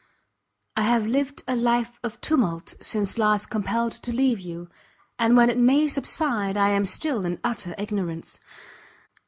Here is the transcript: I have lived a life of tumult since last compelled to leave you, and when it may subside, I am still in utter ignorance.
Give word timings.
I 0.75 0.81
have 0.81 1.05
lived 1.05 1.43
a 1.47 1.55
life 1.55 1.99
of 2.03 2.19
tumult 2.21 2.73
since 2.81 3.19
last 3.19 3.51
compelled 3.51 3.91
to 3.91 4.11
leave 4.11 4.39
you, 4.39 4.67
and 5.19 5.37
when 5.37 5.47
it 5.51 5.59
may 5.59 5.87
subside, 5.87 6.57
I 6.57 6.69
am 6.69 6.85
still 6.85 7.23
in 7.23 7.39
utter 7.43 7.75
ignorance. 7.77 8.39